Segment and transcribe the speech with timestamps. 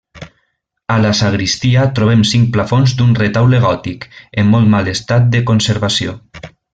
[0.93, 4.09] A la sagristia trobem cinc plafons d'un retaule gòtic,
[4.45, 6.17] en molt mal estat de conservació.